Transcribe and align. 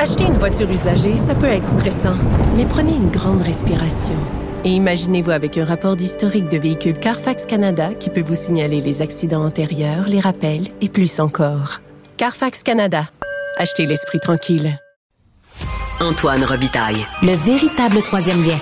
Acheter 0.00 0.26
une 0.26 0.38
voiture 0.38 0.70
usagée, 0.70 1.16
ça 1.16 1.34
peut 1.34 1.46
être 1.46 1.66
stressant, 1.66 2.14
mais 2.56 2.64
prenez 2.64 2.92
une 2.92 3.10
grande 3.10 3.42
respiration. 3.42 4.14
Et 4.64 4.68
imaginez-vous 4.68 5.32
avec 5.32 5.58
un 5.58 5.64
rapport 5.64 5.96
d'historique 5.96 6.48
de 6.48 6.56
véhicule 6.56 6.96
Carfax 6.96 7.46
Canada 7.46 7.90
qui 7.98 8.08
peut 8.08 8.22
vous 8.22 8.36
signaler 8.36 8.80
les 8.80 9.02
accidents 9.02 9.44
antérieurs, 9.44 10.06
les 10.06 10.20
rappels 10.20 10.68
et 10.80 10.88
plus 10.88 11.18
encore. 11.18 11.80
Carfax 12.16 12.62
Canada. 12.62 13.08
Achetez 13.56 13.86
l'esprit 13.86 14.20
tranquille. 14.20 14.78
Antoine 16.00 16.44
Robitaille. 16.44 17.04
Le 17.22 17.32
véritable 17.32 18.00
troisième 18.02 18.44
lien. 18.46 18.58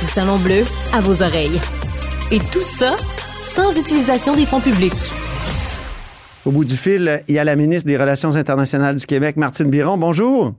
Du 0.00 0.06
Salon 0.06 0.36
Bleu 0.36 0.64
à 0.92 1.00
vos 1.00 1.22
oreilles. 1.22 1.58
Et 2.30 2.38
tout 2.38 2.60
ça 2.60 2.98
sans 3.42 3.78
utilisation 3.78 4.36
des 4.36 4.44
fonds 4.44 4.60
publics. 4.60 4.92
Au 6.46 6.50
bout 6.52 6.64
du 6.64 6.76
fil, 6.76 7.20
il 7.28 7.34
y 7.34 7.38
a 7.38 7.44
la 7.44 7.54
ministre 7.54 7.86
des 7.86 7.98
Relations 7.98 8.34
internationales 8.34 8.96
du 8.96 9.04
Québec, 9.04 9.36
Martine 9.36 9.68
Biron. 9.68 9.98
Bonjour. 9.98 10.54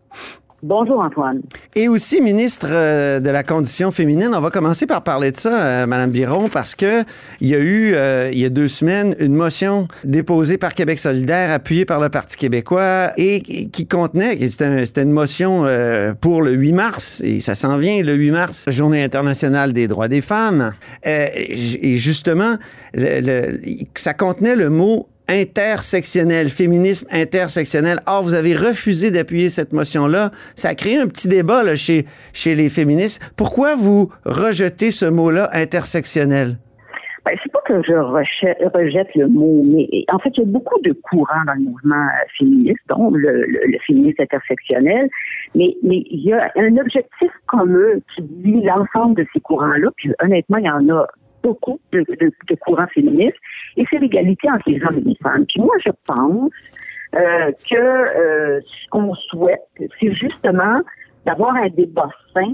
Bonjour 0.64 1.00
Antoine. 1.00 1.42
Et 1.74 1.88
aussi 1.88 2.22
ministre 2.22 2.68
euh, 2.70 3.20
de 3.20 3.32
la 3.32 3.42
condition 3.42 3.90
féminine. 3.90 4.30
On 4.32 4.40
va 4.40 4.52
commencer 4.52 4.86
par 4.86 5.02
parler 5.02 5.32
de 5.32 5.38
ça, 5.38 5.60
euh, 5.60 5.88
Madame 5.88 6.12
Biron, 6.12 6.50
parce 6.50 6.76
que 6.76 7.02
il 7.40 7.48
y 7.48 7.56
a 7.56 7.58
eu 7.58 7.94
euh, 7.96 8.30
il 8.32 8.38
y 8.38 8.46
a 8.46 8.50
deux 8.50 8.68
semaines 8.68 9.16
une 9.18 9.34
motion 9.34 9.88
déposée 10.04 10.60
par 10.60 10.76
Québec 10.76 11.00
solidaire, 11.00 11.50
appuyée 11.50 11.86
par 11.86 12.00
le 12.00 12.10
Parti 12.10 12.38
québécois, 12.38 13.12
et 13.18 13.42
qui 13.42 13.88
contenait, 13.88 14.38
c'était 14.50 15.02
une 15.02 15.12
motion 15.12 15.66
pour 16.22 16.44
le 16.44 16.52
8 16.52 16.74
mars, 16.74 17.22
et 17.24 17.40
ça 17.40 17.56
s'en 17.56 17.78
vient 17.78 18.04
le 18.04 18.14
8 18.14 18.32
mars, 18.32 18.66
Journée 18.68 19.04
internationale 19.04 19.74
des 19.74 19.88
droits 19.88 20.08
des 20.08 20.22
femmes. 20.22 20.74
et 21.04 21.98
justement, 21.98 22.58
le, 22.94 23.60
ça 23.96 24.14
contenait 24.14 24.56
le 24.56 24.70
mot 24.70 25.08
intersectionnel, 25.32 26.50
féminisme 26.50 27.08
intersectionnel. 27.12 28.00
Or, 28.06 28.24
vous 28.24 28.34
avez 28.34 28.54
refusé 28.54 29.12
d'appuyer 29.12 29.50
cette 29.50 29.74
motion-là. 29.74 30.32
Ça 30.56 30.70
a 30.70 30.76
créé 30.76 30.98
un 31.00 31.08
petit 31.08 31.28
débat 31.28 31.64
là, 31.64 31.76
chez, 31.76 32.06
chez 32.34 32.56
les 32.56 32.70
féministes. 32.70 33.32
Pourquoi 33.38 33.76
vous 33.76 34.12
rejetez 34.26 34.92
ce 34.92 35.06
mot-là, 35.06 35.50
intersectionnel? 35.54 36.58
Ben, 37.24 37.38
c'est 37.44 37.52
pas 37.52 37.62
que 37.68 37.82
je 37.84 37.94
rejette, 37.94 39.16
le 39.16 39.28
mot, 39.28 39.62
mais 39.64 39.88
en 40.12 40.18
fait, 40.18 40.32
il 40.38 40.40
y 40.40 40.44
a 40.44 40.50
beaucoup 40.52 40.80
de 40.82 40.92
courants 40.92 41.46
dans 41.46 41.54
le 41.54 41.62
mouvement 41.62 42.08
féministe, 42.38 42.80
dont 42.90 43.12
le, 43.12 43.46
le, 43.46 43.78
féminisme 43.86 44.24
intersectionnel, 44.24 45.08
mais, 45.54 45.76
mais 45.84 46.04
il 46.10 46.22
y 46.26 46.34
a 46.34 46.52
un 46.56 46.78
objectif 46.78 47.30
commun 47.46 48.00
qui 48.16 48.24
lie 48.44 48.64
l'ensemble 48.64 49.18
de 49.18 49.28
ces 49.34 49.40
courants-là, 49.40 49.90
puis 49.98 50.12
honnêtement, 50.24 50.58
il 50.58 50.66
y 50.66 50.70
en 50.70 50.90
a 50.90 51.06
beaucoup 51.44 51.80
de, 51.92 52.56
courants 52.62 52.88
féministes, 52.88 53.38
et 53.78 53.86
c'est 53.90 54.00
l'égalité 54.00 54.50
entre 54.50 54.70
les 54.70 54.82
hommes 54.84 54.98
et 54.98 55.10
les 55.10 55.16
femmes. 55.16 55.46
Puis 55.48 55.62
moi, 55.62 55.76
je 55.84 55.92
pense 56.06 56.52
euh, 57.16 57.52
que 57.70 57.76
euh, 57.76 58.62
ce 58.62 58.90
qu'on 58.90 59.14
souhaite, 59.16 59.62
c'est 60.00 60.14
justement 60.14 60.82
d'avoir 61.26 61.56
un 61.56 61.70
débat 61.70 62.10
sain 62.34 62.54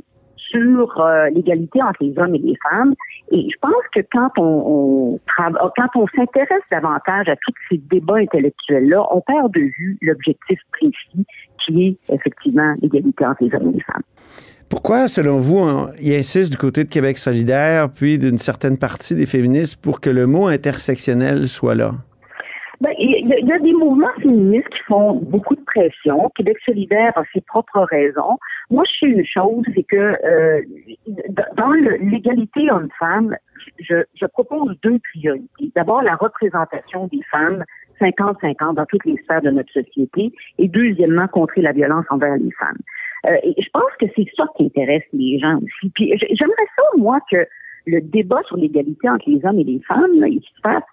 sur 0.49 0.99
euh, 0.99 1.29
l'égalité 1.29 1.81
entre 1.81 2.03
les 2.03 2.17
hommes 2.17 2.35
et 2.35 2.39
les 2.39 2.57
femmes. 2.69 2.93
Et 3.31 3.47
je 3.51 3.57
pense 3.59 3.83
que 3.93 3.99
quand 4.11 4.31
on, 4.37 5.19
quand 5.37 5.89
on 5.95 6.07
s'intéresse 6.15 6.63
davantage 6.71 7.27
à 7.27 7.35
tous 7.35 7.53
ces 7.69 7.77
débats 7.77 8.17
intellectuels-là, 8.17 9.05
on 9.11 9.21
perd 9.21 9.53
de 9.53 9.59
vue 9.59 9.97
l'objectif 10.01 10.59
précis 10.71 11.25
qui 11.65 11.87
est 11.87 12.13
effectivement 12.13 12.75
l'égalité 12.81 13.25
entre 13.25 13.43
les 13.43 13.53
hommes 13.53 13.69
et 13.69 13.73
les 13.73 13.83
femmes. 13.83 14.03
Pourquoi, 14.69 15.07
selon 15.07 15.37
vous, 15.37 15.59
il 16.01 16.13
insiste 16.13 16.51
du 16.51 16.57
côté 16.57 16.83
de 16.83 16.89
Québec 16.89 17.17
solidaire, 17.17 17.89
puis 17.89 18.19
d'une 18.19 18.37
certaine 18.37 18.77
partie 18.77 19.15
des 19.15 19.25
féministes, 19.25 19.81
pour 19.81 20.01
que 20.01 20.09
le 20.09 20.27
mot 20.27 20.47
intersectionnel 20.47 21.47
soit 21.47 21.75
là? 21.75 21.91
Ben, 22.79 22.91
il 22.99 23.27
y, 23.27 23.51
a 23.51 23.57
des 23.57 23.73
mouvements 23.73 24.13
féministes 24.21 24.69
qui 24.69 24.83
font 24.87 25.13
beaucoup 25.15 25.55
de 25.55 25.63
pression. 25.65 26.29
Québec 26.35 26.57
solidaire 26.63 27.11
a 27.15 27.23
ses 27.33 27.41
propres 27.41 27.87
raisons. 27.89 28.37
Moi, 28.69 28.83
je 28.85 28.99
sais 28.99 29.11
une 29.11 29.25
chose, 29.25 29.65
c'est 29.73 29.83
que 29.83 29.95
euh, 29.95 30.61
dans 31.55 31.71
l'égalité 31.71 32.69
homme-femme, 32.69 33.35
je 33.79 34.25
propose 34.27 34.75
deux 34.83 34.99
priorités. 35.11 35.71
D'abord, 35.75 36.03
la 36.03 36.15
représentation 36.17 37.07
des 37.07 37.21
femmes 37.31 37.63
50-50 37.99 38.75
dans 38.75 38.85
toutes 38.85 39.05
les 39.05 39.17
sphères 39.23 39.41
de 39.41 39.49
notre 39.49 39.71
société, 39.71 40.31
et 40.57 40.67
deuxièmement, 40.67 41.27
contrer 41.27 41.61
la 41.61 41.71
violence 41.71 42.05
envers 42.09 42.35
les 42.37 42.51
femmes. 42.51 42.77
Euh, 43.27 43.37
je 43.57 43.69
pense 43.73 43.91
que 43.99 44.05
c'est 44.15 44.27
ça 44.35 44.45
qui 44.55 44.65
intéresse 44.65 45.03
les 45.13 45.39
gens 45.39 45.57
aussi. 45.57 45.91
Puis 45.93 46.13
j'aimerais 46.17 46.67
ça, 46.75 46.83
moi, 46.97 47.19
que 47.29 47.45
le 47.85 48.01
débat 48.01 48.41
sur 48.47 48.57
l'égalité 48.57 49.09
entre 49.09 49.29
les 49.29 49.45
hommes 49.45 49.59
et 49.59 49.63
les 49.63 49.81
femmes, 49.87 50.25
il 50.27 50.41
se 50.41 50.61
fasse 50.61 50.83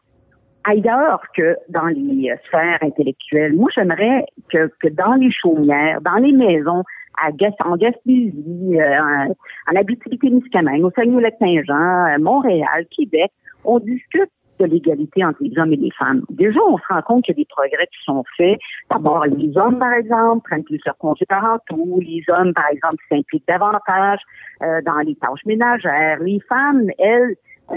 ailleurs 0.65 1.22
que 1.37 1.56
dans 1.69 1.87
les 1.87 2.31
euh, 2.31 2.37
sphères 2.47 2.78
intellectuelles. 2.83 3.55
Moi, 3.55 3.71
j'aimerais 3.75 4.25
que, 4.50 4.71
dans 4.89 5.15
les 5.15 5.31
chaumières, 5.31 6.00
dans 6.00 6.17
les 6.17 6.33
maisons, 6.33 6.83
à 7.22 7.28
en 7.65 7.77
Gaspésie, 7.77 8.81
euh, 8.81 9.28
en, 9.71 9.77
Abitibi-Témiscamingue, 9.77 10.84
au 10.84 10.91
Saguenay-Lac-Saint-Jean, 10.91 12.19
Montréal, 12.19 12.87
Québec, 12.91 13.31
on 13.65 13.78
discute 13.78 14.31
de 14.59 14.66
l'égalité 14.66 15.25
entre 15.25 15.42
les 15.42 15.56
hommes 15.59 15.72
et 15.72 15.76
les 15.76 15.91
femmes. 15.91 16.22
Déjà, 16.31 16.60
on 16.69 16.78
se 16.78 16.84
rend 16.88 17.03
compte 17.03 17.25
qu'il 17.25 17.34
y 17.34 17.41
a 17.41 17.42
des 17.42 17.48
progrès 17.48 17.87
qui 17.87 18.04
sont 18.04 18.25
faits. 18.37 18.59
D'abord, 18.91 19.25
les 19.26 19.56
hommes, 19.56 19.78
par 19.78 19.92
exemple, 19.92 20.42
prennent 20.48 20.65
plus 20.65 20.81
leurs 20.84 20.98
congés 20.98 21.26
parentaux. 21.26 22.00
Les 22.00 22.22
hommes, 22.28 22.54
par 22.54 22.69
exemple, 22.70 23.03
s'impliquent 23.09 23.47
davantage 23.48 24.20
euh, 24.62 24.81
dans 24.82 24.98
les 24.98 25.16
tâches 25.16 25.44
ménagères. 25.47 26.19
Les 26.20 26.41
femmes, 26.48 26.88
elles, 26.98 27.37
euh, 27.71 27.75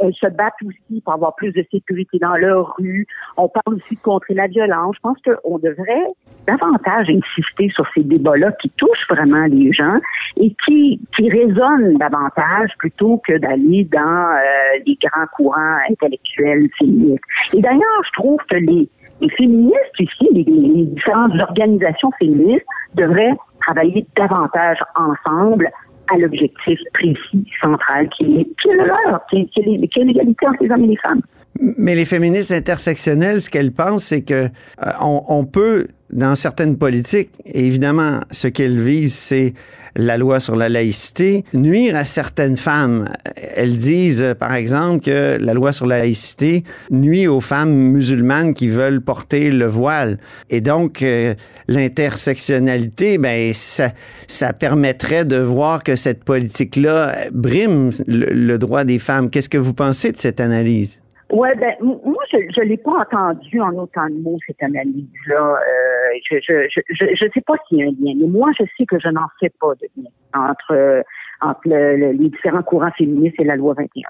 elles, 0.00 0.14
se 0.14 0.26
battent 0.26 0.54
aussi 0.66 1.00
pour 1.02 1.14
avoir 1.14 1.34
plus 1.36 1.52
de 1.52 1.64
sécurité 1.70 2.18
dans 2.18 2.34
leur 2.34 2.74
rue. 2.78 3.06
On 3.36 3.48
parle 3.48 3.76
aussi 3.76 3.94
de 3.94 4.00
contrer 4.00 4.34
la 4.34 4.48
violence. 4.48 4.96
Je 4.96 5.00
pense 5.00 5.18
qu'on 5.24 5.58
devrait 5.58 6.06
davantage 6.46 7.08
insister 7.08 7.70
sur 7.70 7.86
ces 7.94 8.02
débats-là 8.02 8.52
qui 8.60 8.70
touchent 8.70 9.06
vraiment 9.08 9.44
les 9.46 9.72
gens 9.72 9.98
et 10.36 10.54
qui, 10.64 11.00
qui 11.16 11.30
résonnent 11.30 11.96
davantage 11.98 12.70
plutôt 12.78 13.22
que 13.26 13.38
d'aller 13.38 13.84
dans 13.84 14.00
euh, 14.00 14.80
les 14.84 14.98
grands 15.00 15.26
courants 15.36 15.78
intellectuels 15.88 16.68
féministes. 16.78 17.24
Et 17.54 17.60
d'ailleurs, 17.60 18.02
je 18.04 18.20
trouve 18.20 18.40
que 18.50 18.56
les, 18.56 18.88
les 19.20 19.30
féministes 19.30 20.00
ici, 20.00 20.28
les, 20.32 20.44
les 20.44 20.86
différentes 20.86 21.40
organisations 21.40 22.10
féministes 22.18 22.66
devraient 22.94 23.34
travailler 23.60 24.04
davantage 24.16 24.78
ensemble 24.96 25.70
à 26.12 26.18
l'objectif 26.18 26.78
précis, 26.92 27.46
central, 27.60 28.08
qui 28.16 28.24
est, 28.24 28.44
qui 28.60 28.68
est 28.68 28.74
le 28.74 28.86
leur, 28.86 29.20
qui 29.30 29.40
est, 29.40 29.46
qui 29.46 29.60
est 29.60 30.04
l'égalité 30.04 30.46
entre 30.46 30.62
les 30.62 30.70
hommes 30.70 30.84
et 30.84 30.88
les 30.88 30.96
femmes. 30.96 31.22
Mais 31.60 31.94
les 31.94 32.04
féministes 32.04 32.52
intersectionnelles, 32.52 33.40
ce 33.40 33.48
qu'elles 33.48 33.72
pensent, 33.72 34.04
c'est 34.04 34.22
que 34.22 34.34
euh, 34.44 34.90
on, 35.00 35.22
on, 35.28 35.44
peut, 35.44 35.86
dans 36.10 36.34
certaines 36.34 36.76
politiques, 36.76 37.30
évidemment, 37.46 38.20
ce 38.30 38.48
qu'elles 38.48 38.80
visent, 38.80 39.14
c'est 39.14 39.54
la 39.96 40.18
loi 40.18 40.40
sur 40.40 40.56
la 40.56 40.68
laïcité, 40.68 41.44
nuire 41.54 41.94
à 41.94 42.04
certaines 42.04 42.56
femmes. 42.56 43.08
Elles 43.36 43.76
disent, 43.76 44.22
euh, 44.22 44.34
par 44.34 44.52
exemple, 44.54 45.04
que 45.04 45.38
la 45.40 45.54
loi 45.54 45.72
sur 45.72 45.86
la 45.86 45.98
laïcité 45.98 46.64
nuit 46.90 47.28
aux 47.28 47.40
femmes 47.40 47.72
musulmanes 47.72 48.54
qui 48.54 48.68
veulent 48.68 49.00
porter 49.00 49.52
le 49.52 49.66
voile. 49.66 50.18
Et 50.50 50.60
donc, 50.60 51.02
euh, 51.02 51.34
l'intersectionnalité, 51.68 53.18
ben, 53.18 53.52
ça, 53.52 53.90
ça 54.26 54.52
permettrait 54.52 55.24
de 55.24 55.36
voir 55.36 55.84
que 55.84 55.94
cette 55.94 56.24
politique-là 56.24 57.28
brime 57.32 57.90
le 58.08 58.56
droit 58.56 58.82
des 58.82 58.98
femmes. 58.98 59.30
Qu'est-ce 59.30 59.48
que 59.48 59.58
vous 59.58 59.74
pensez 59.74 60.10
de 60.10 60.18
cette 60.18 60.40
analyse? 60.40 61.03
Ouais, 61.34 61.52
ben 61.56 61.74
moi 61.82 62.22
je 62.30 62.38
je 62.54 62.60
l'ai 62.60 62.76
pas 62.76 62.92
entendu 62.92 63.60
en 63.60 63.74
autant 63.74 64.06
de 64.08 64.22
mots 64.22 64.38
cette 64.46 64.62
analyse-là. 64.62 65.58
Euh, 65.58 66.18
je 66.30 66.36
je 66.40 66.68
je 66.70 67.06
je 67.12 67.26
sais 67.34 67.40
pas 67.40 67.54
s'il 67.66 67.78
y 67.78 67.82
a 67.82 67.86
un 67.86 67.90
lien, 67.90 68.14
mais 68.20 68.28
moi 68.28 68.50
je 68.56 68.64
sais 68.78 68.86
que 68.86 69.00
je 69.00 69.08
n'en 69.08 69.26
fais 69.40 69.50
pas 69.60 69.74
de 69.74 69.88
lien 69.96 70.10
entre 70.32 71.02
entre 71.40 71.68
les 71.68 72.28
différents 72.28 72.62
courants 72.62 72.92
féministes 72.96 73.34
et 73.40 73.44
la 73.44 73.56
loi 73.56 73.74
21. 73.74 74.02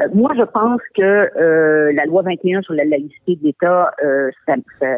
Euh, 0.00 0.08
moi, 0.14 0.30
je 0.36 0.42
pense 0.42 0.80
que 0.94 1.02
euh, 1.36 1.92
la 1.92 2.06
loi 2.06 2.22
21 2.22 2.62
sur 2.62 2.74
la 2.74 2.84
laïcité 2.84 3.36
de 3.36 3.44
l'État, 3.44 3.92
euh, 4.02 4.30
ça, 4.46 4.54
ça, 4.80 4.96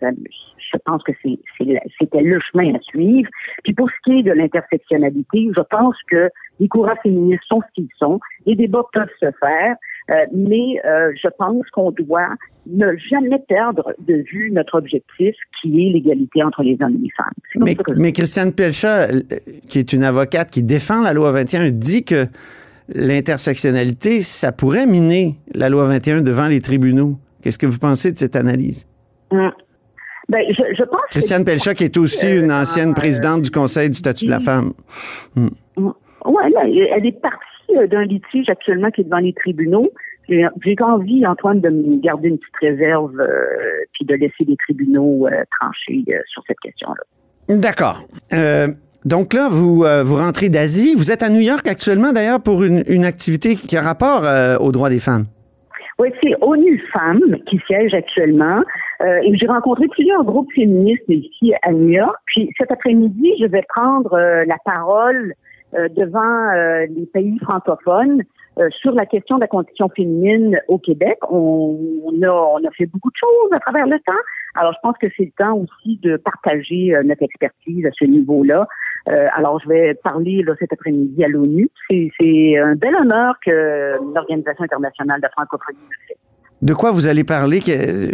ça, 0.00 0.10
je 0.10 0.78
pense 0.84 1.02
que 1.04 1.12
c'était 1.22 2.20
le 2.20 2.40
chemin 2.40 2.74
à 2.74 2.80
suivre. 2.80 3.30
Puis 3.62 3.72
pour 3.72 3.88
ce 3.88 3.94
qui 4.04 4.18
est 4.18 4.22
de 4.22 4.32
l'intersectionnalité, 4.32 5.48
je 5.56 5.62
pense 5.70 5.96
que 6.08 6.28
les 6.60 6.68
courants 6.68 6.96
féministes 7.02 7.44
sont 7.46 7.60
ce 7.60 7.72
qu'ils 7.74 7.88
sont. 7.98 8.20
Les 8.46 8.56
débats 8.56 8.84
peuvent 8.92 9.08
se 9.20 9.30
faire. 9.40 9.76
Mais 10.08 10.80
je 10.82 11.28
pense 11.38 11.68
qu'on 11.70 11.90
doit 11.90 12.34
ne 12.66 12.96
jamais 13.10 13.38
perdre 13.48 13.92
de 13.98 14.14
vue 14.14 14.50
notre 14.52 14.76
objectif 14.78 15.34
qui 15.60 15.86
est 15.86 15.92
l'égalité 15.92 16.42
entre 16.42 16.62
les 16.62 16.76
hommes 16.80 16.96
et 16.96 17.04
les 17.04 17.10
femmes. 17.16 17.32
Mais, 17.56 17.76
mais 17.96 18.12
Christiane 18.12 18.52
Pelcha, 18.52 19.08
qui 19.68 19.78
est 19.78 19.92
une 19.92 20.04
avocate 20.04 20.50
qui 20.50 20.62
défend 20.62 21.02
la 21.02 21.12
loi 21.12 21.32
21, 21.32 21.70
dit 21.70 22.04
que 22.04 22.26
l'intersectionnalité, 22.94 24.22
ça 24.22 24.52
pourrait 24.52 24.86
miner 24.86 25.36
la 25.54 25.68
loi 25.68 25.84
21 25.86 26.22
devant 26.22 26.46
les 26.46 26.60
tribunaux. 26.60 27.16
Qu'est-ce 27.42 27.58
que 27.58 27.66
vous 27.66 27.78
pensez 27.78 28.12
de 28.12 28.18
cette 28.18 28.36
analyse? 28.36 28.86
Hum. 29.30 29.50
Ben, 30.28 30.40
je, 30.48 30.84
pense 30.84 31.00
Christiane 31.10 31.44
Pelcha, 31.44 31.74
qui 31.74 31.84
est 31.84 31.96
aussi 31.96 32.38
une 32.38 32.52
ancienne 32.52 32.94
présidente 32.94 33.42
du 33.42 33.50
Conseil 33.50 33.90
du 33.90 33.96
statut 33.96 34.26
de 34.26 34.30
la 34.30 34.38
femme. 34.38 34.72
Hum. 35.36 35.50
Oui, 36.24 36.42
elle 36.56 37.06
est 37.06 37.20
partie 37.20 37.36
euh, 37.36 37.51
d'un 37.90 38.04
litige 38.04 38.48
actuellement 38.48 38.90
qui 38.90 39.02
est 39.02 39.04
devant 39.04 39.18
les 39.18 39.32
tribunaux. 39.32 39.90
J'ai 40.28 40.76
envie, 40.80 41.26
Antoine, 41.26 41.60
de 41.60 41.68
me 41.68 42.00
garder 42.00 42.28
une 42.28 42.38
petite 42.38 42.56
réserve 42.60 43.18
euh, 43.20 43.26
puis 43.92 44.04
de 44.06 44.14
laisser 44.14 44.44
les 44.46 44.56
tribunaux 44.56 45.26
euh, 45.26 45.42
trancher 45.60 46.04
sur 46.28 46.42
cette 46.46 46.60
question-là. 46.60 47.02
D'accord. 47.48 47.98
donc 49.04 49.34
là, 49.34 49.48
vous, 49.50 49.84
vous 50.04 50.16
rentrez 50.16 50.48
d'Asie. 50.48 50.94
Vous 50.94 51.10
êtes 51.10 51.22
à 51.22 51.28
New 51.28 51.40
York 51.40 51.66
actuellement, 51.66 52.12
d'ailleurs, 52.12 52.40
pour 52.40 52.62
une, 52.62 52.84
une, 52.86 53.04
activité 53.04 53.56
qui 53.56 53.76
a 53.76 53.82
rapport 53.82 54.22
aux 54.60 54.72
droits 54.72 54.88
des 54.88 55.00
femmes. 55.00 55.26
Oui, 55.98 56.08
c'est 56.22 56.34
ONU 56.40 56.82
Femmes 56.92 57.36
qui 57.48 57.60
siège 57.66 57.92
actuellement. 57.94 58.62
et 59.02 59.36
j'ai 59.36 59.46
rencontré 59.46 59.86
plusieurs 59.88 60.24
groupes 60.24 60.50
féministes 60.54 61.02
ici 61.08 61.52
à 61.62 61.72
New 61.72 61.88
York. 61.88 62.16
Puis 62.26 62.48
cet 62.56 62.70
après-midi, 62.70 63.32
je 63.40 63.46
vais 63.46 63.64
prendre 63.68 64.16
la 64.46 64.56
parole 64.64 65.34
euh, 65.34 65.51
devant 65.72 66.50
euh, 66.54 66.86
les 66.94 67.06
pays 67.06 67.38
francophones 67.38 68.22
euh, 68.58 68.68
sur 68.80 68.92
la 68.92 69.06
question 69.06 69.36
de 69.36 69.40
la 69.40 69.46
condition 69.46 69.88
féminine 69.88 70.58
au 70.68 70.78
Québec. 70.78 71.18
On, 71.30 72.12
a, 72.22 72.70
fait 72.76 72.86
beaucoup 72.86 73.10
de 73.10 73.16
choses 73.16 73.52
à 73.52 73.58
travers 73.58 73.86
le 73.86 73.98
temps. 74.00 74.12
Alors, 74.54 74.72
je 74.74 74.78
pense 74.82 74.96
que 74.98 75.06
c'est 75.16 75.24
le 75.24 75.44
temps 75.44 75.56
aussi 75.56 75.98
de 76.02 76.16
partager 76.16 76.94
notre 77.04 77.22
expertise 77.22 77.86
à 77.86 77.90
ce 77.98 78.04
niveau-là. 78.04 78.66
alors, 79.06 79.60
je 79.60 79.68
vais 79.68 79.94
parler 79.94 80.44
cet 80.58 80.72
après-midi 80.72 81.24
à 81.24 81.28
l'ONU. 81.28 81.70
C'est 81.88 82.58
un 82.58 82.74
bel 82.74 82.94
honneur 82.94 83.34
que 83.44 83.96
l'Organisation 84.14 84.64
internationale 84.64 85.20
de 85.20 85.22
la 85.22 85.30
francophonie 85.30 85.78
fait. 86.06 86.16
De 86.60 86.74
quoi 86.74 86.90
vous 86.90 87.06
allez 87.06 87.24
parler 87.24 87.60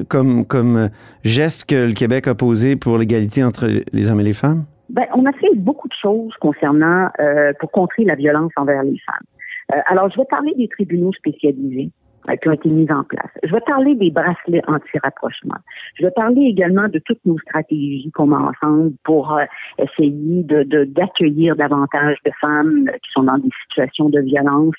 comme 0.09 0.91
geste 1.25 1.65
que 1.69 1.89
le 1.89 1.93
Québec 1.93 2.29
a 2.29 2.35
posé 2.35 2.77
pour 2.77 2.99
l'égalité 2.99 3.43
entre 3.43 3.67
les 3.93 4.11
hommes 4.11 4.21
et 4.21 4.25
les 4.25 4.33
femmes? 4.33 4.65
Ben, 4.91 5.07
on 5.15 5.27
a 5.27 5.33
fait 5.33 5.55
beaucoup 5.55 5.89
de 5.89 5.95
choses 6.01 6.33
concernant 6.41 7.11
euh, 7.21 7.53
pour 7.61 7.71
contrer 7.71 8.05
la 8.05 8.15
violence 8.15 8.53
envers 8.57 8.83
les 8.83 8.99
femmes. 8.99 9.27
Euh, 9.73 9.81
alors, 9.87 10.11
je 10.11 10.17
vais 10.17 10.25
parler 10.25 10.55
des 10.57 10.69
tribunaux 10.69 11.13
spécialisés 11.13 11.91
euh, 12.29 12.37
qui 12.37 12.49
ont 12.49 12.53
été 12.53 12.69
mis 12.71 12.91
en 12.91 13.05
place. 13.05 13.31
Je 13.43 13.53
vais 13.53 13.61
parler 13.61 13.95
des 13.97 14.11
bracelets 14.11 14.63
anti-rapprochement. 14.67 15.59
Je 15.97 16.07
vais 16.07 16.11
parler 16.13 16.43
également 16.43 16.89
de 16.89 16.99
toutes 17.01 17.25
nos 17.27 17.39
stratégies 17.39 18.11
qu'on 18.15 18.29
met 18.29 18.37
ensemble 18.37 18.93
pour 19.05 19.35
euh, 19.35 19.45
essayer 19.79 20.43
de 20.43 20.85
d'accueillir 20.85 21.55
davantage 21.57 22.17
de 22.25 22.31
femmes 22.41 22.91
qui 23.03 23.11
sont 23.13 23.25
dans 23.25 23.39
des 23.39 23.51
situations 23.69 24.09
de 24.09 24.21
violence 24.21 24.75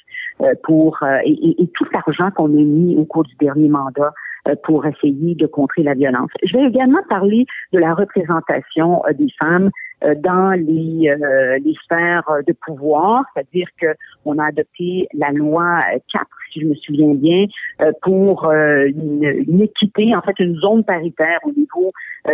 pour 0.63 0.97
et, 1.25 1.61
et, 1.61 1.67
tout 1.73 1.85
l'argent 1.91 2.31
qu'on 2.31 2.45
a 2.45 2.61
mis 2.61 2.95
au 2.95 3.03
cours 3.03 3.23
du 3.23 3.35
dernier 3.35 3.67
mandat 3.67 4.13
pour 4.63 4.85
essayer 4.85 5.35
de 5.35 5.47
contrer 5.47 5.83
la 5.83 5.93
violence. 5.93 6.29
Je 6.43 6.57
vais 6.57 6.65
également 6.65 7.01
parler 7.09 7.45
de 7.73 7.79
la 7.79 7.93
représentation 7.93 9.01
des 9.17 9.27
femmes 9.39 9.69
euh, 10.03 10.15
dans 10.15 10.51
les, 10.51 11.09
euh, 11.09 11.59
les 11.63 11.75
sphères 11.83 12.29
de 12.47 12.53
pouvoir, 12.53 13.23
c'est-à-dire 13.33 13.67
que 13.79 13.87
on 14.25 14.37
a 14.37 14.47
adopté 14.47 15.07
la 15.13 15.31
loi 15.31 15.79
4, 16.11 16.25
si 16.51 16.61
je 16.61 16.65
me 16.65 16.75
souviens 16.75 17.13
bien, 17.13 17.45
euh, 17.81 17.91
pour 18.01 18.49
une, 18.51 19.61
équité, 19.61 20.15
en 20.15 20.21
fait 20.21 20.39
une 20.39 20.55
zone 20.57 20.83
paritaire 20.83 21.39
au 21.43 21.51
niveau 21.51 21.91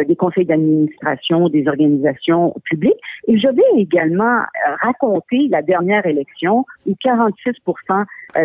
des 0.08 0.16
conseils 0.16 0.46
d'administration 0.46 1.48
des 1.50 1.68
organisations 1.68 2.54
publiques. 2.66 3.00
Et 3.28 3.38
je 3.38 3.48
vais 3.48 3.82
également 3.82 4.42
raconter 4.82 5.48
la 5.50 5.62
dernière 5.62 6.06
élection 6.06 6.66
où 6.86 6.96
46 7.02 7.52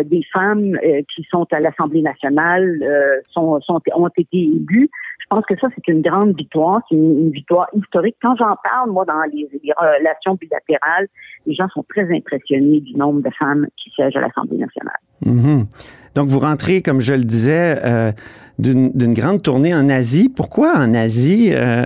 des 0.05 0.21
femmes 0.31 0.77
qui 1.13 1.23
sont 1.29 1.47
à 1.51 1.59
l'Assemblée 1.59 2.01
nationale 2.01 2.79
sont, 3.31 3.59
sont, 3.61 3.79
ont 3.95 4.07
été 4.07 4.27
élues 4.37 4.89
je 5.31 5.37
pense 5.37 5.45
que 5.45 5.55
ça, 5.61 5.67
c'est 5.73 5.87
une 5.87 6.01
grande 6.01 6.35
victoire, 6.35 6.81
c'est 6.89 6.95
une, 6.95 7.31
victoire 7.31 7.67
historique. 7.73 8.17
Quand 8.21 8.35
j'en 8.35 8.55
parle, 8.61 8.91
moi, 8.91 9.05
dans 9.05 9.21
les, 9.31 9.47
relations 9.77 10.35
bilatérales, 10.35 11.07
les 11.45 11.55
gens 11.55 11.69
sont 11.69 11.85
très 11.87 12.03
impressionnés 12.13 12.81
du 12.81 12.95
nombre 12.95 13.21
de 13.21 13.29
femmes 13.39 13.67
qui 13.77 13.89
siègent 13.91 14.17
à 14.17 14.21
l'Assemblée 14.21 14.57
nationale. 14.57 14.99
Mm-hmm. 15.25 15.65
Donc, 16.15 16.27
vous 16.27 16.39
rentrez, 16.39 16.81
comme 16.81 16.99
je 16.99 17.13
le 17.13 17.23
disais, 17.23 17.77
euh, 17.85 18.11
d'une 18.61 19.13
grande 19.13 19.41
tournée 19.41 19.73
en 19.73 19.89
Asie. 19.89 20.29
Pourquoi 20.29 20.73
en 20.77 20.93
Asie? 20.93 21.51
Euh, 21.51 21.85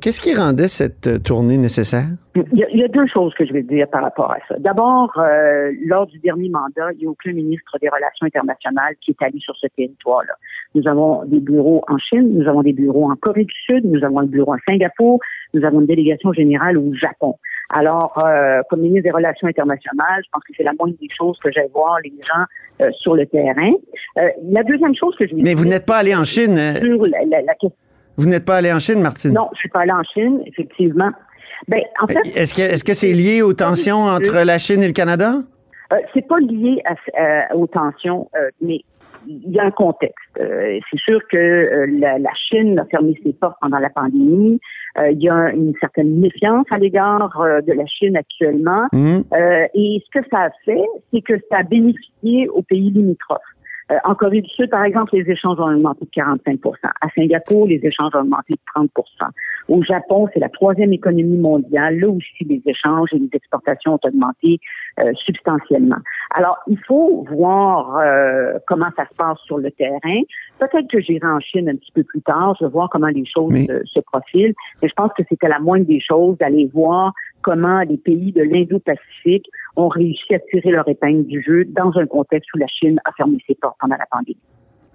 qu'est-ce 0.00 0.20
qui 0.20 0.34
rendait 0.34 0.68
cette 0.68 1.22
tournée 1.22 1.58
nécessaire? 1.58 2.06
Il 2.34 2.58
y, 2.58 2.84
a, 2.84 2.88
deux 2.88 3.06
choses 3.06 3.34
que 3.34 3.44
je 3.44 3.52
vais 3.52 3.62
dire 3.62 3.88
par 3.88 4.02
rapport 4.02 4.30
à 4.32 4.38
ça. 4.48 4.56
D'abord, 4.58 5.12
euh, 5.18 5.72
lors 5.86 6.06
du 6.06 6.18
dernier 6.18 6.48
mandat, 6.48 6.92
il 6.94 6.98
n'y 7.00 7.06
a 7.06 7.10
aucun 7.10 7.32
ministre 7.32 7.78
des 7.80 7.88
Relations 7.88 8.26
internationales 8.26 8.94
qui 9.00 9.12
est 9.12 9.24
allé 9.24 9.38
sur 9.40 9.56
ce 9.56 9.66
territoire-là. 9.76 10.34
Nous 10.74 10.86
avons 10.88 11.24
des 11.24 11.40
bureaux 11.40 11.84
en 11.88 11.98
Chine, 11.98 12.38
nous 12.38 12.48
avons 12.48 12.62
des 12.62 12.72
bureaux 12.72 13.10
en 13.10 13.16
Corée 13.16 13.44
du 13.44 13.54
Sud, 13.66 13.84
nous 13.84 14.04
avons 14.04 14.20
un 14.20 14.26
bureau 14.26 14.52
à 14.52 14.58
Singapour, 14.66 15.20
nous 15.54 15.64
avons 15.64 15.80
une 15.80 15.86
délégation 15.86 16.32
générale 16.32 16.78
au 16.78 16.92
Japon. 16.94 17.36
Alors, 17.70 18.14
euh, 18.24 18.62
comme 18.70 18.80
ministre 18.80 19.04
des 19.04 19.10
Relations 19.10 19.46
internationales, 19.46 20.22
je 20.24 20.30
pense 20.32 20.42
que 20.44 20.52
c'est 20.56 20.62
la 20.62 20.72
moindre 20.78 20.94
des 21.00 21.08
choses 21.16 21.38
que 21.42 21.50
j'aille 21.52 21.68
voir 21.72 21.98
les 22.02 22.14
gens 22.26 22.44
euh, 22.80 22.90
sur 22.92 23.14
le 23.14 23.26
terrain. 23.26 23.72
Euh, 24.16 24.28
la 24.50 24.62
deuxième 24.62 24.94
chose 24.94 25.14
que 25.18 25.26
je 25.26 25.34
Mais 25.34 25.54
vous 25.54 25.66
n'êtes 25.66 25.84
pas 25.84 25.98
allé 25.98 26.14
en 26.14 26.24
Chine. 26.24 26.56
Sur 26.56 27.06
la, 27.06 27.24
la, 27.24 27.54
vous 28.16 28.26
n'êtes 28.26 28.46
pas 28.46 28.56
allé 28.56 28.72
en 28.72 28.78
Chine, 28.78 29.02
Martine? 29.02 29.32
Non, 29.32 29.50
je 29.52 29.58
suis 29.58 29.68
pas 29.68 29.80
allé 29.80 29.92
en 29.92 30.02
Chine, 30.02 30.42
effectivement. 30.46 31.10
Ben, 31.66 31.80
en 32.00 32.06
fait, 32.06 32.20
est-ce 32.36 32.54
que 32.54 32.62
est-ce 32.62 32.84
que 32.84 32.94
c'est 32.94 33.12
lié 33.12 33.42
aux 33.42 33.52
tensions 33.52 34.04
entre 34.04 34.44
la 34.44 34.58
Chine 34.58 34.82
et 34.82 34.86
le 34.86 34.92
Canada? 34.92 35.34
Euh, 35.92 35.96
c'est 36.14 36.26
pas 36.26 36.38
lié 36.38 36.82
à, 36.86 37.54
aux 37.54 37.66
tensions, 37.66 38.30
mais 38.60 38.80
il 39.28 39.52
y 39.52 39.58
a 39.58 39.64
un 39.64 39.70
contexte. 39.70 40.16
Euh, 40.40 40.78
c'est 40.90 40.98
sûr 40.98 41.20
que 41.30 41.36
euh, 41.36 41.86
la, 41.98 42.18
la, 42.18 42.30
Chine 42.34 42.78
a 42.78 42.86
fermé 42.86 43.14
ses 43.22 43.34
portes 43.34 43.56
pendant 43.60 43.78
la 43.78 43.90
pandémie. 43.90 44.58
Euh, 44.98 45.10
il 45.10 45.22
y 45.22 45.28
a 45.28 45.52
une 45.52 45.74
certaine 45.80 46.18
méfiance 46.18 46.66
à 46.70 46.78
l'égard 46.78 47.38
de 47.66 47.72
la 47.72 47.86
Chine 47.86 48.16
actuellement. 48.16 48.86
Mmh. 48.92 49.20
et 49.74 50.02
ce 50.04 50.18
que 50.18 50.26
ça 50.30 50.44
a 50.44 50.50
fait, 50.64 50.86
c'est 51.12 51.20
que 51.20 51.34
ça 51.50 51.58
a 51.58 51.62
bénéficié 51.62 52.48
aux 52.48 52.62
pays 52.62 52.90
limitrophes. 52.90 53.40
Euh, 53.90 53.96
en 54.04 54.14
Corée 54.14 54.42
du 54.42 54.50
Sud, 54.50 54.70
par 54.70 54.84
exemple, 54.84 55.16
les 55.16 55.30
échanges 55.30 55.58
ont 55.58 55.72
augmenté 55.72 56.04
de 56.04 56.10
45 56.10 56.60
À 57.00 57.08
Singapour, 57.14 57.66
les 57.66 57.80
échanges 57.82 58.14
ont 58.14 58.20
augmenté 58.20 58.54
de 58.54 58.58
30% 58.74 58.88
Au 59.68 59.82
Japon, 59.82 60.28
c'est 60.32 60.40
la 60.40 60.48
troisième 60.48 60.92
économie 60.92 61.38
mondiale. 61.38 61.98
Là 61.98 62.08
aussi, 62.08 62.44
les 62.44 62.62
échanges 62.66 63.08
et 63.12 63.18
les 63.18 63.30
exportations 63.32 63.94
ont 63.94 64.00
augmenté 64.04 64.60
euh, 65.00 65.12
substantiellement. 65.24 65.98
Alors, 66.32 66.58
il 66.66 66.78
faut 66.86 67.24
voir 67.30 67.96
euh, 67.96 68.58
comment 68.66 68.88
ça 68.96 69.06
se 69.08 69.14
passe 69.14 69.38
sur 69.46 69.58
le 69.58 69.70
terrain. 69.70 70.20
Peut-être 70.58 70.88
que 70.90 71.00
j'irai 71.00 71.26
en 71.26 71.40
Chine 71.40 71.68
un 71.68 71.76
petit 71.76 71.92
peu 71.92 72.04
plus 72.04 72.20
tard. 72.22 72.56
Je 72.60 72.66
vais 72.66 72.70
voir 72.70 72.90
comment 72.90 73.06
les 73.06 73.24
choses 73.24 73.54
se 73.54 74.00
profilent. 74.00 74.54
Mais 74.82 74.88
je 74.88 74.94
pense 74.94 75.12
que 75.16 75.22
c'était 75.28 75.48
la 75.48 75.60
moindre 75.60 75.86
des 75.86 76.00
choses 76.00 76.36
d'aller 76.38 76.68
voir 76.74 77.12
comment 77.42 77.80
les 77.80 77.96
pays 77.96 78.32
de 78.32 78.42
l'Indo-Pacifique 78.42 79.46
ont 79.76 79.88
réussi 79.88 80.34
à 80.34 80.38
tirer 80.38 80.70
leur 80.70 80.88
épingle 80.88 81.24
du 81.26 81.42
jeu 81.42 81.64
dans 81.64 81.92
un 81.96 82.06
contexte 82.06 82.48
où 82.54 82.58
la 82.58 82.66
Chine 82.66 82.98
a 83.04 83.12
fermé 83.12 83.38
ses 83.46 83.54
portes 83.54 83.76
pendant 83.80 83.96
la 83.96 84.06
pandémie. 84.10 84.38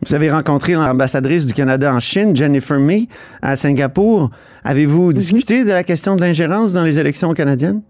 Vous 0.06 0.14
avez 0.14 0.30
rencontré 0.30 0.74
l'ambassadrice 0.74 1.46
du 1.46 1.54
Canada 1.54 1.94
en 1.94 2.00
Chine, 2.00 2.36
Jennifer 2.36 2.78
May, 2.78 3.08
à 3.42 3.56
Singapour. 3.56 4.32
Avez-vous 4.64 5.08
mhm. 5.08 5.14
discuté 5.14 5.64
de 5.64 5.70
la 5.70 5.84
question 5.84 6.16
de 6.16 6.22
l'ingérence 6.22 6.74
dans 6.74 6.84
les 6.84 7.00
élections 7.00 7.34
canadiennes? 7.34 7.82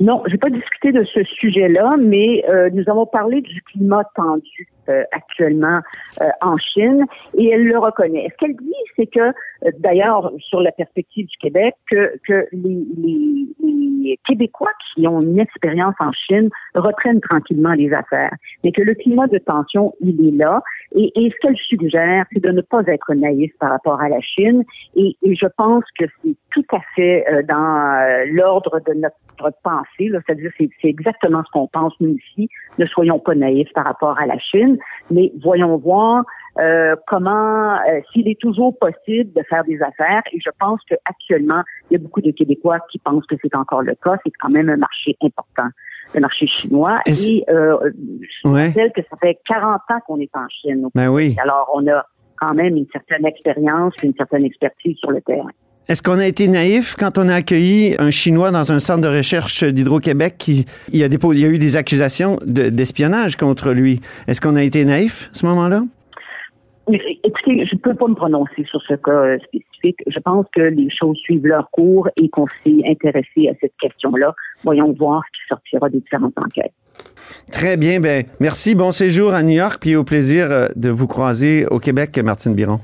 Non, 0.00 0.22
j'ai 0.26 0.38
pas 0.38 0.50
discuté 0.50 0.92
de 0.92 1.04
ce 1.04 1.22
sujet-là, 1.24 1.90
mais 2.00 2.44
euh, 2.48 2.70
nous 2.72 2.84
avons 2.88 3.06
parlé 3.06 3.40
du 3.40 3.62
climat 3.62 4.04
tendu 4.16 4.68
euh, 4.92 5.04
actuellement 5.12 5.80
euh, 6.20 6.28
en 6.42 6.56
Chine 6.58 7.04
et 7.36 7.48
elle 7.48 7.64
le 7.64 7.78
reconnaît. 7.78 8.28
Ce 8.32 8.36
qu'elle 8.36 8.56
dit, 8.56 8.72
c'est 8.96 9.06
que, 9.06 9.20
euh, 9.20 9.70
d'ailleurs, 9.78 10.30
sur 10.38 10.60
la 10.60 10.72
perspective 10.72 11.26
du 11.26 11.36
Québec, 11.38 11.74
que, 11.90 12.12
que 12.26 12.46
les, 12.52 12.86
les, 12.96 13.46
les, 13.62 14.18
Québécois 14.26 14.72
qui 14.94 15.06
ont 15.06 15.22
une 15.22 15.38
expérience 15.38 15.94
en 16.00 16.10
Chine 16.12 16.50
reprennent 16.74 17.20
tranquillement 17.20 17.72
les 17.72 17.92
affaires, 17.92 18.34
mais 18.62 18.72
que 18.72 18.82
le 18.82 18.94
climat 18.94 19.26
de 19.28 19.38
tension, 19.38 19.94
il 20.00 20.26
est 20.26 20.36
là. 20.36 20.60
Et, 20.94 21.10
et 21.14 21.30
ce 21.30 21.36
qu'elle 21.40 21.56
suggère, 21.56 22.26
c'est 22.32 22.42
de 22.42 22.50
ne 22.50 22.60
pas 22.60 22.82
être 22.88 23.14
naïf 23.14 23.52
par 23.58 23.70
rapport 23.70 24.00
à 24.00 24.08
la 24.08 24.20
Chine. 24.20 24.64
Et, 24.96 25.16
et 25.22 25.34
je 25.34 25.46
pense 25.56 25.84
que 25.98 26.04
c'est 26.22 26.34
tout 26.50 26.64
à 26.72 26.80
fait 26.94 27.24
dans 27.48 28.26
l'ordre 28.32 28.80
de 28.86 28.94
notre 28.94 29.16
pensée. 29.62 30.10
C'est-à-dire, 30.10 30.50
c'est 30.58 30.88
exactement 30.88 31.42
ce 31.46 31.50
qu'on 31.52 31.68
pense 31.68 31.94
nous 32.00 32.16
ici. 32.16 32.48
Ne 32.78 32.86
soyons 32.86 33.18
pas 33.18 33.34
naïfs 33.34 33.72
par 33.72 33.84
rapport 33.84 34.18
à 34.18 34.26
la 34.26 34.38
Chine 34.38 34.78
mais 35.10 35.32
voyons 35.42 35.76
voir 35.78 36.24
euh, 36.58 36.96
comment, 37.06 37.74
euh, 37.74 38.00
s'il 38.12 38.28
est 38.28 38.38
toujours 38.40 38.78
possible 38.78 39.32
de 39.32 39.42
faire 39.48 39.64
des 39.64 39.80
affaires. 39.82 40.22
Et 40.32 40.40
je 40.40 40.50
pense 40.60 40.80
qu'actuellement, 40.88 41.62
il 41.90 41.94
y 41.94 41.96
a 41.96 41.98
beaucoup 41.98 42.20
de 42.20 42.30
Québécois 42.30 42.78
qui 42.90 42.98
pensent 42.98 43.26
que 43.26 43.36
c'est 43.42 43.54
encore 43.54 43.82
le 43.82 43.94
cas. 43.94 44.16
C'est 44.24 44.32
quand 44.40 44.50
même 44.50 44.68
un 44.68 44.76
marché 44.76 45.16
important 45.22 45.68
le 46.14 46.20
marché 46.20 46.46
chinois. 46.46 47.00
Et 47.06 47.44
euh, 47.48 47.90
je 48.44 48.48
Ouais. 48.48 48.68
rappelle 48.68 48.92
que 48.92 49.00
ça 49.10 49.16
fait 49.20 49.38
40 49.46 49.80
ans 49.90 50.00
qu'on 50.06 50.20
est 50.20 50.34
en 50.36 50.46
Chine. 50.48 50.88
Ben 50.94 51.08
oui. 51.08 51.36
Alors, 51.42 51.70
on 51.74 51.86
a 51.88 52.04
quand 52.38 52.54
même 52.54 52.76
une 52.76 52.86
certaine 52.92 53.24
expérience, 53.24 53.94
une 54.02 54.14
certaine 54.14 54.44
expertise 54.44 54.96
sur 54.98 55.10
le 55.10 55.20
terrain. 55.22 55.50
Est-ce 55.88 56.02
qu'on 56.02 56.18
a 56.18 56.26
été 56.26 56.46
naïf 56.48 56.94
quand 56.98 57.18
on 57.18 57.28
a 57.28 57.34
accueilli 57.34 57.96
un 57.98 58.10
Chinois 58.10 58.50
dans 58.50 58.72
un 58.72 58.78
centre 58.78 59.00
de 59.02 59.08
recherche 59.16 59.64
d'Hydro-Québec 59.64 60.36
qui 60.38 60.64
il 60.92 60.98
y 60.98 61.04
a, 61.04 61.08
dépo- 61.08 61.32
il 61.34 61.40
y 61.40 61.44
a 61.44 61.48
eu 61.48 61.58
des 61.58 61.76
accusations 61.76 62.38
de- 62.46 62.70
d'espionnage 62.70 63.36
contre 63.36 63.72
lui? 63.72 64.00
Est-ce 64.28 64.40
qu'on 64.40 64.56
a 64.56 64.62
été 64.62 64.84
naïf 64.84 65.28
à 65.34 65.38
ce 65.38 65.46
moment-là? 65.46 65.82
Écoutez, 66.88 67.64
je 67.66 67.74
ne 67.76 67.80
peux 67.80 67.94
pas 67.94 68.08
me 68.08 68.14
prononcer 68.14 68.64
sur 68.68 68.80
ce 68.88 68.94
cas 68.94 69.10
euh, 69.12 69.38
spécifique. 69.46 69.98
Je 70.06 70.18
pense 70.18 70.46
que 70.54 70.62
les 70.62 70.88
choses 70.90 71.16
suivent 71.18 71.46
leur 71.46 71.68
cours 71.70 72.08
et 72.20 72.28
qu'on 72.28 72.46
s'est 72.64 72.80
intéressé 72.88 73.48
à 73.48 73.52
cette 73.60 73.72
question-là. 73.80 74.34
Voyons 74.64 74.92
voir 74.98 75.22
ce 75.26 75.30
qui 75.38 75.48
sortira 75.48 75.88
des 75.90 76.00
différentes 76.00 76.36
enquêtes. 76.38 76.72
Très 77.50 77.76
bien. 77.76 78.00
Ben, 78.00 78.24
merci. 78.40 78.74
Bon 78.74 78.90
séjour 78.92 79.32
à 79.32 79.42
New 79.42 79.54
York, 79.56 79.78
puis 79.80 79.94
au 79.94 80.04
plaisir 80.04 80.46
euh, 80.50 80.68
de 80.74 80.88
vous 80.90 81.06
croiser 81.06 81.66
au 81.66 81.78
Québec, 81.78 82.18
Martine 82.18 82.54
Biron. 82.54 82.80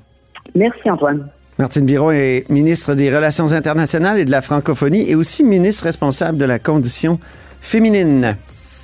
Merci, 0.54 0.88
Antoine. 0.90 1.28
Martine 1.58 1.86
Biron 1.86 2.12
est 2.12 2.44
ministre 2.48 2.94
des 2.94 3.12
Relations 3.14 3.52
internationales 3.52 4.20
et 4.20 4.24
de 4.24 4.30
la 4.30 4.42
francophonie 4.42 5.10
et 5.10 5.16
aussi 5.16 5.42
ministre 5.42 5.84
responsable 5.84 6.38
de 6.38 6.44
la 6.44 6.60
condition 6.60 7.18
féminine. 7.60 8.36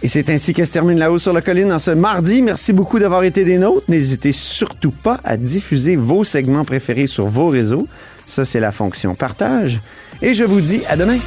Et 0.03 0.09
c'est 0.09 0.29
ainsi 0.29 0.53
que 0.55 0.65
se 0.65 0.73
termine 0.73 0.99
La 0.99 1.13
Haut 1.13 1.21
sur 1.21 1.33
la 1.33 1.41
colline 1.41 1.73
en 1.73 1.79
ce 1.79 1.93
mardi. 1.93 2.43
Merci 2.43 2.73
beaucoup 2.73 2.99
d'avoir 2.99 3.23
été 3.23 3.45
des 3.45 3.59
nôtres. 3.59 3.85
N'hésitez 3.89 4.33
surtout 4.33 4.91
pas 4.91 5.21
à 5.23 5.37
diffuser 5.37 5.95
vos 5.95 6.25
segments 6.25 6.65
préférés 6.65 7.07
sur 7.07 7.27
vos 7.27 7.49
réseaux. 7.49 7.87
Ça, 8.27 8.45
c'est 8.45 8.61
la 8.61 8.73
fonction 8.73 9.15
partage. 9.15 9.81
Et 10.21 10.35
je 10.35 10.43
vous 10.43 10.61
dis 10.61 10.83
à 10.89 10.97
demain. 10.97 11.19